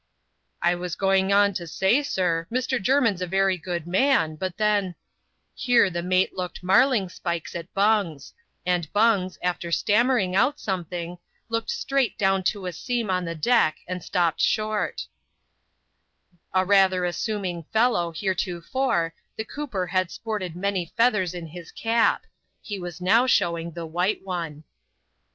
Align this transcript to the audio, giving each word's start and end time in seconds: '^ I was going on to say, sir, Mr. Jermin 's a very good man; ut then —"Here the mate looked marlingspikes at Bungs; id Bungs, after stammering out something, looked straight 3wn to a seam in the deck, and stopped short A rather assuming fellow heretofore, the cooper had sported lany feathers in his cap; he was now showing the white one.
'^ 0.01 0.03
I 0.63 0.73
was 0.73 0.95
going 0.95 1.31
on 1.31 1.53
to 1.53 1.67
say, 1.67 2.01
sir, 2.01 2.47
Mr. 2.51 2.81
Jermin 2.81 3.17
's 3.17 3.21
a 3.21 3.27
very 3.27 3.55
good 3.55 3.85
man; 3.85 4.35
ut 4.41 4.57
then 4.57 4.95
—"Here 5.65 5.91
the 5.91 6.01
mate 6.01 6.33
looked 6.33 6.63
marlingspikes 6.63 7.53
at 7.53 7.71
Bungs; 7.75 8.33
id 8.65 8.91
Bungs, 8.93 9.37
after 9.43 9.71
stammering 9.71 10.35
out 10.35 10.59
something, 10.59 11.19
looked 11.49 11.69
straight 11.69 12.17
3wn 12.17 12.43
to 12.45 12.65
a 12.65 12.73
seam 12.73 13.11
in 13.11 13.25
the 13.25 13.35
deck, 13.35 13.77
and 13.87 14.03
stopped 14.03 14.41
short 14.41 15.05
A 16.51 16.65
rather 16.65 17.05
assuming 17.05 17.65
fellow 17.71 18.11
heretofore, 18.11 19.13
the 19.35 19.45
cooper 19.45 19.85
had 19.85 20.09
sported 20.09 20.55
lany 20.55 20.91
feathers 20.95 21.35
in 21.35 21.45
his 21.45 21.71
cap; 21.71 22.23
he 22.59 22.79
was 22.79 23.01
now 23.01 23.27
showing 23.27 23.73
the 23.73 23.85
white 23.85 24.23
one. 24.25 24.63